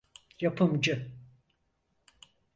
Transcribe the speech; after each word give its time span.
Yapımcı… 0.41 1.11